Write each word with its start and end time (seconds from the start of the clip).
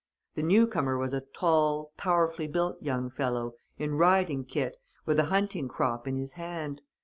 The 0.33 0.41
newcomer 0.41 0.97
was 0.97 1.13
a 1.13 1.21
tall, 1.21 1.91
powerfully 1.95 2.47
built 2.47 2.81
young 2.81 3.11
fellow, 3.11 3.53
in 3.77 3.99
riding 3.99 4.43
kit, 4.45 4.77
with 5.05 5.19
a 5.19 5.25
hunting 5.25 5.67
crop 5.67 6.07
in 6.07 6.17
his 6.17 6.31
hand. 6.31 6.81